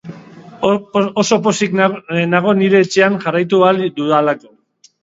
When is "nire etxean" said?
2.63-3.21